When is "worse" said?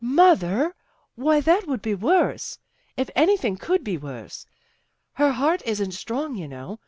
1.93-2.57, 3.99-4.47